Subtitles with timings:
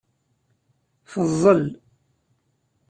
[1.11, 1.63] Teẓẓel.